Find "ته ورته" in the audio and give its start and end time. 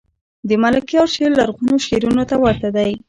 2.29-2.67